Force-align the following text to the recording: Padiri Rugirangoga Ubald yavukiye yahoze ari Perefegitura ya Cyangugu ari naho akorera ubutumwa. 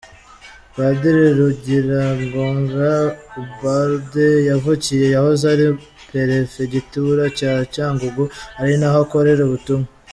Padiri 0.75 1.25
Rugirangoga 1.37 2.91
Ubald 3.41 4.11
yavukiye 4.49 5.05
yahoze 5.15 5.43
ari 5.53 5.67
Perefegitura 6.11 7.23
ya 7.41 7.53
Cyangugu 7.73 8.23
ari 8.61 8.73
naho 8.79 8.97
akorera 9.05 9.41
ubutumwa. 9.45 9.87